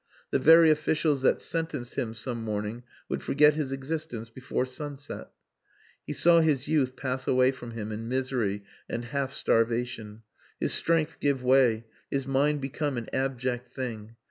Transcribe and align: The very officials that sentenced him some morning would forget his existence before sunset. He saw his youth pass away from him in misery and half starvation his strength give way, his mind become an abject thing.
The 0.31 0.39
very 0.39 0.71
officials 0.71 1.21
that 1.21 1.43
sentenced 1.43 1.93
him 1.93 2.15
some 2.15 2.41
morning 2.43 2.81
would 3.07 3.21
forget 3.21 3.53
his 3.53 3.71
existence 3.71 4.31
before 4.31 4.65
sunset. 4.65 5.29
He 6.07 6.11
saw 6.13 6.39
his 6.41 6.67
youth 6.67 6.95
pass 6.95 7.27
away 7.27 7.51
from 7.51 7.69
him 7.73 7.91
in 7.91 8.07
misery 8.07 8.63
and 8.89 9.05
half 9.05 9.31
starvation 9.31 10.23
his 10.59 10.73
strength 10.73 11.19
give 11.19 11.43
way, 11.43 11.85
his 12.09 12.25
mind 12.25 12.61
become 12.61 12.97
an 12.97 13.09
abject 13.13 13.69
thing. 13.69 14.15